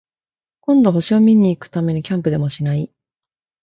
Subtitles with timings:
[0.61, 2.91] 今度、星を見に行くためにキャンプでもしない？